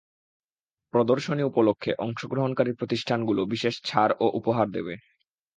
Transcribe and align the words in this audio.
প্রদর্শনী 0.93 1.43
উপলক্ষে 1.43 1.91
অংশগ্রহণকারী 1.97 2.71
প্রতিষ্ঠানগুলো 2.73 3.41
বিশেষ 3.45 3.75
ছাড় 3.83 4.13
ও 4.19 4.25
উপহার 4.33 4.67
দেবে। 4.71 4.93